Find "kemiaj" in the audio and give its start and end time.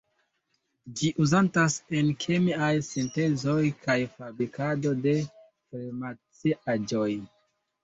2.23-2.71